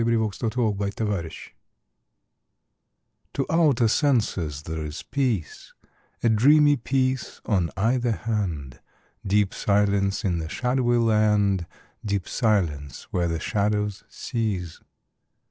[0.01, 1.29] fi4S] II LA FUITE DE LA LUNE
[3.33, 5.75] TO outer senses there is peace,
[6.23, 8.79] A dreamy peace on either hand,
[9.23, 11.67] Deep silence in the shadowy land,
[12.03, 14.81] Deep silence where the shadows cease.